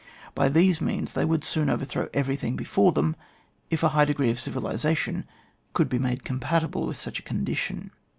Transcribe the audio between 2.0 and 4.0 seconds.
everything before them if a